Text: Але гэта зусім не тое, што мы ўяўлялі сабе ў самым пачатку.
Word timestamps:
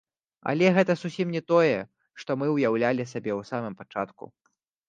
Але 0.51 0.71
гэта 0.77 0.95
зусім 1.01 1.27
не 1.35 1.41
тое, 1.51 1.75
што 2.23 2.39
мы 2.45 2.49
ўяўлялі 2.55 3.09
сабе 3.13 3.31
ў 3.39 3.51
самым 3.51 3.73
пачатку. 3.83 4.23